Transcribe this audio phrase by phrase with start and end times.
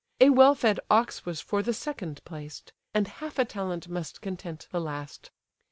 [0.19, 4.65] A well fed ox was for the second placed; And half a talent must content
[4.71, 5.29] the last.